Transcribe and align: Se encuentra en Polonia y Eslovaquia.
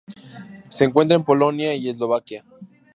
Se 0.69 0.83
encuentra 0.83 1.15
en 1.15 1.23
Polonia 1.23 1.75
y 1.75 1.87
Eslovaquia. 1.87 2.43